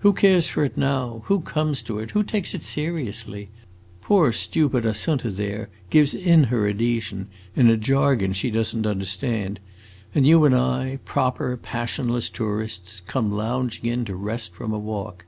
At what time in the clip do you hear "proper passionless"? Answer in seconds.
11.04-12.28